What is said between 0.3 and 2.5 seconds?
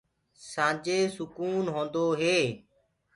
سآنجي سُڪون هوندو هي۔